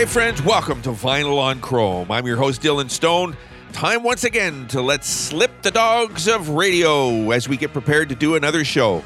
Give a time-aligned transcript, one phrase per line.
[0.00, 2.10] Hey, friends, welcome to Vinyl on Chrome.
[2.10, 3.36] I'm your host, Dylan Stone.
[3.72, 8.14] Time once again to let slip the dogs of radio as we get prepared to
[8.14, 9.00] do another show.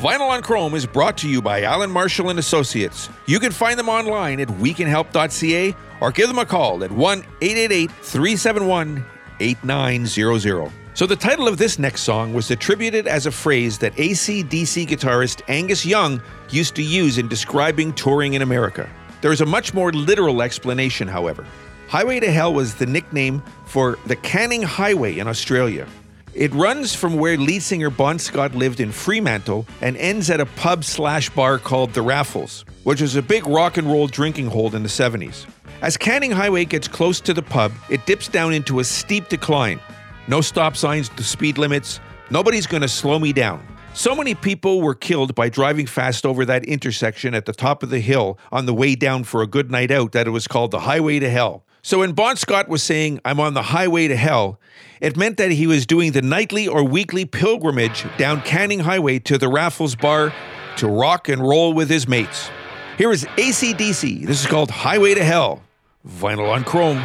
[0.00, 3.08] Vinyl on Chrome is brought to you by Alan Marshall and Associates.
[3.26, 7.88] You can find them online at wecanhelp.ca or give them a call at 1 888
[7.88, 9.06] 371
[9.38, 10.72] 8900.
[10.94, 15.42] So, the title of this next song was attributed as a phrase that AC/DC guitarist
[15.46, 16.20] Angus Young
[16.50, 18.90] used to use in describing touring in America.
[19.20, 21.44] There is a much more literal explanation, however.
[21.88, 25.86] Highway to Hell was the nickname for the Canning Highway in Australia.
[26.34, 30.46] It runs from where lead singer Bon Scott lived in Fremantle and ends at a
[30.46, 34.72] pub slash bar called The Raffles, which was a big rock and roll drinking hole
[34.76, 35.46] in the 70s.
[35.82, 39.80] As Canning Highway gets close to the pub, it dips down into a steep decline.
[40.28, 41.98] No stop signs, no speed limits.
[42.30, 43.66] Nobody's going to slow me down.
[43.98, 47.90] So many people were killed by driving fast over that intersection at the top of
[47.90, 50.70] the hill on the way down for a good night out that it was called
[50.70, 51.64] the Highway to Hell.
[51.82, 54.60] So when Bon Scott was saying, I'm on the highway to hell,
[55.00, 59.36] it meant that he was doing the nightly or weekly pilgrimage down Canning Highway to
[59.36, 60.32] the Raffles Bar
[60.76, 62.50] to rock and roll with his mates.
[62.98, 64.24] Here is AC/DC.
[64.24, 65.60] This is called Highway to Hell.
[66.06, 67.04] Vinyl on Chrome.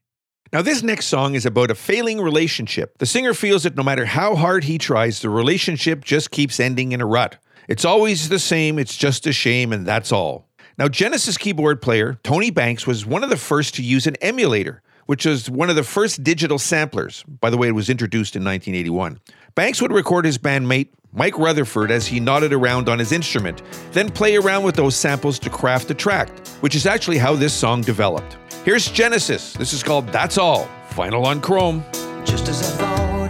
[0.53, 2.97] Now, this next song is about a failing relationship.
[2.97, 6.91] The singer feels that no matter how hard he tries, the relationship just keeps ending
[6.91, 7.37] in a rut.
[7.69, 10.49] It's always the same, it's just a shame, and that's all.
[10.77, 14.81] Now, Genesis keyboard player Tony Banks was one of the first to use an emulator,
[15.05, 17.23] which was one of the first digital samplers.
[17.23, 19.21] By the way, it was introduced in 1981.
[19.55, 23.61] Banks would record his bandmate Mike Rutherford as he nodded around on his instrument,
[23.93, 27.53] then play around with those samples to craft a track, which is actually how this
[27.53, 28.35] song developed.
[28.63, 29.53] Here's Genesis.
[29.53, 31.83] This is called That's All, vinyl on Chrome.
[32.23, 33.20] Just as I thought.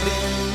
[0.00, 0.49] sleep.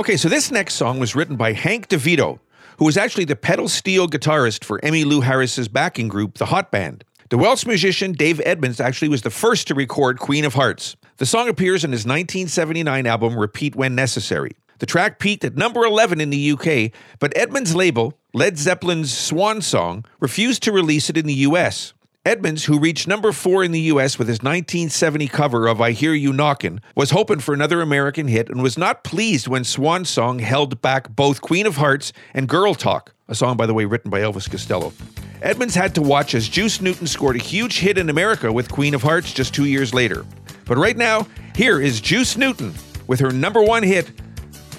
[0.00, 2.38] Okay, so this next song was written by Hank DeVito,
[2.78, 7.04] who was actually the pedal steel guitarist for Emmylou Harris's backing group, The Hot Band.
[7.28, 10.96] The Welsh musician Dave Edmunds actually was the first to record Queen of Hearts.
[11.18, 14.52] The song appears in his 1979 album Repeat When Necessary.
[14.78, 19.60] The track peaked at number 11 in the UK, but Edmunds' label, Led Zeppelin's Swan
[19.60, 21.92] Song, refused to release it in the US.
[22.26, 26.12] Edmunds, who reached number four in the US with his 1970 cover of I Hear
[26.12, 30.38] You Knockin', was hoping for another American hit and was not pleased when Swan Song
[30.38, 34.10] held back both Queen of Hearts and Girl Talk, a song, by the way, written
[34.10, 34.92] by Elvis Costello.
[35.40, 38.92] Edmunds had to watch as Juice Newton scored a huge hit in America with Queen
[38.92, 40.26] of Hearts just two years later.
[40.66, 42.74] But right now, here is Juice Newton
[43.06, 44.10] with her number one hit,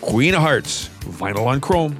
[0.01, 1.99] Queen of Hearts, vinyl on chrome.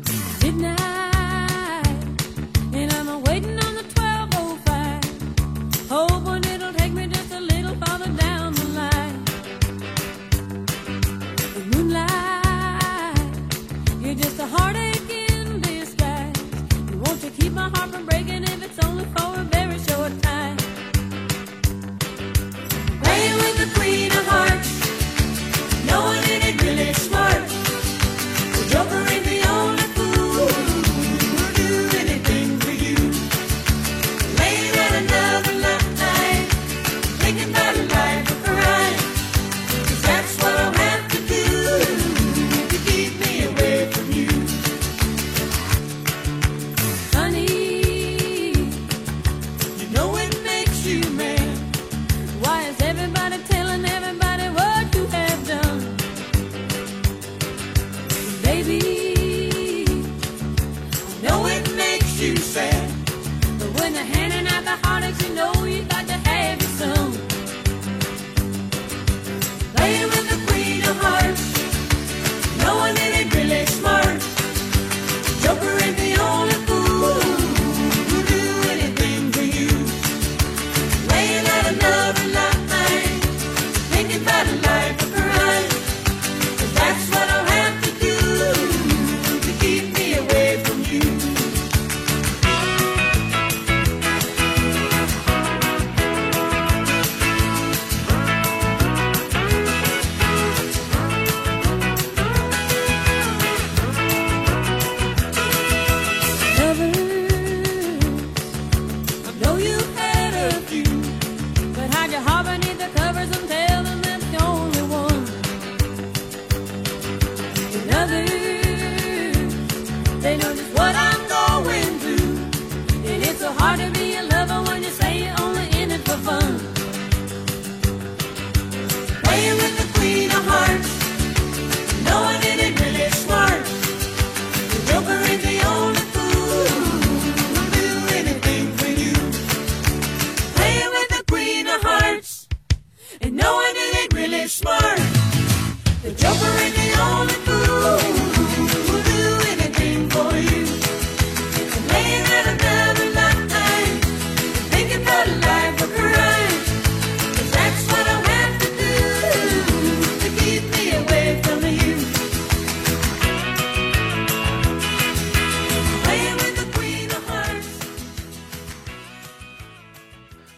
[120.31, 120.70] Señor.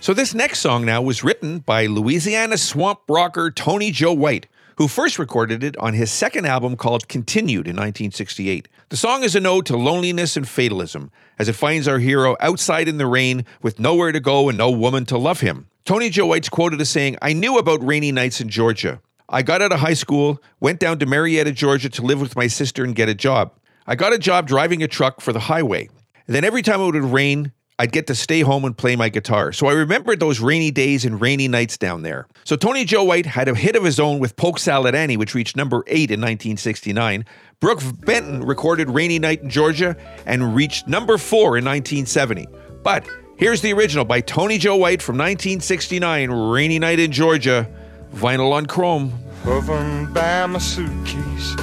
[0.03, 4.89] So this next song now was written by Louisiana swamp rocker Tony Joe White, who
[4.89, 8.67] first recorded it on his second album called Continued in 1968.
[8.89, 12.89] The song is a ode to loneliness and fatalism, as it finds our hero outside
[12.89, 15.69] in the rain with nowhere to go and no woman to love him.
[15.86, 19.00] Tony Joe White's quoted as saying, I knew about rainy nights in Georgia.
[19.29, 22.48] I got out of high school, went down to Marietta, Georgia to live with my
[22.48, 23.53] sister and get a job.
[23.88, 25.88] I got a job driving a truck for the highway.
[26.27, 29.10] And then every time it would rain, I'd get to stay home and play my
[29.10, 29.51] guitar.
[29.51, 32.27] So I remembered those rainy days and rainy nights down there.
[32.44, 35.34] So Tony Joe White had a hit of his own with Polk Salad Annie, which
[35.34, 37.25] reached number eight in 1969.
[37.60, 42.48] Brook Benton recorded Rainy Night in Georgia and reached number four in 1970.
[42.84, 47.68] But here's the original by Tony Joe White from 1969, Rainy Night in Georgia,
[48.13, 49.12] vinyl on chrome.
[49.44, 51.56] Hovering by my suitcase,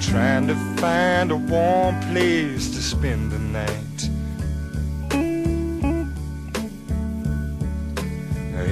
[0.00, 4.11] trying to find a warm place to spend the night.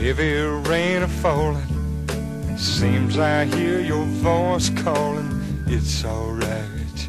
[0.01, 0.33] Heavy
[0.71, 5.31] rain a falling, seems I hear your voice calling.
[5.67, 7.09] It's alright.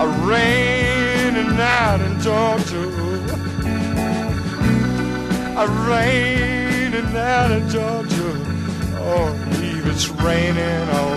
[0.00, 2.84] A rainy night in Georgia.
[5.58, 8.32] A rainy night in Georgia.
[9.10, 11.07] Oh, believe it's raining all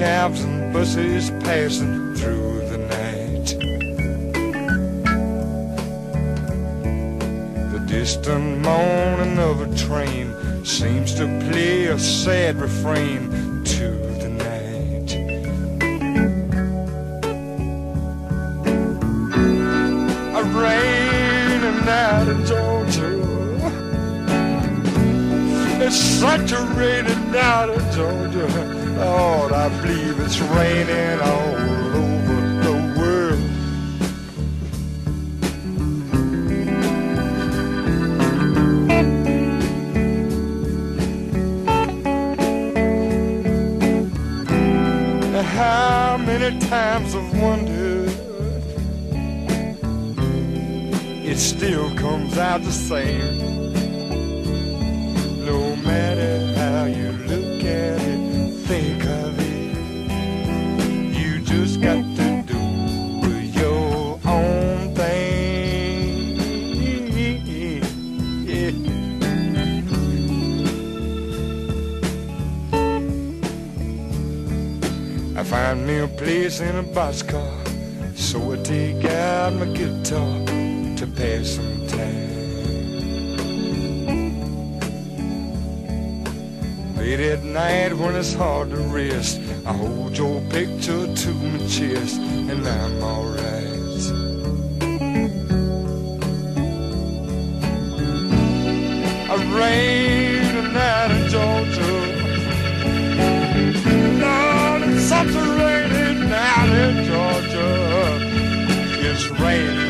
[0.00, 3.48] cabs and buses passing through the night.
[7.70, 13.88] The distant moaning of a train seems to play a sad refrain to
[14.22, 15.12] the night.
[20.34, 23.10] A rainy night in Georgia.
[25.84, 28.79] It's such a rainy night in Georgia.
[29.00, 31.54] Lord, I believe it's raining all
[32.04, 33.40] over the world.
[45.56, 48.12] How many times I've wondered
[51.24, 53.38] It still comes out the same
[55.46, 56.09] No matter
[75.90, 77.50] me a place in a boxcar,
[78.16, 80.34] so I take out my guitar
[80.98, 82.30] to pass some time.
[86.96, 92.18] Late at night when it's hard to rest, I hold your picture to my chest,
[92.50, 94.04] and I'm alright.
[99.34, 100.09] A rain
[109.32, 109.89] It's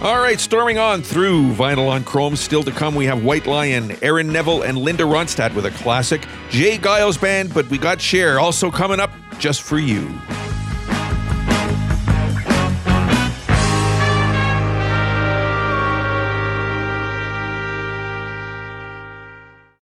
[0.00, 2.36] All right, storming on through Vinyl on Chrome.
[2.36, 6.24] Still to come, we have White Lion, Aaron Neville, and Linda Ronstadt with a classic
[6.50, 6.78] J.
[6.78, 10.08] Geils band, but we got Cher also coming up just for you.